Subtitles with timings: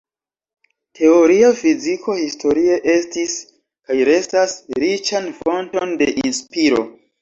[0.99, 6.87] Teoria fiziko historie estis, kaj restas, riĉan fonton de inspiro.